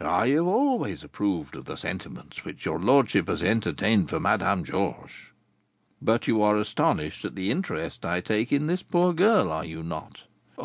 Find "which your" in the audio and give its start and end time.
2.44-2.80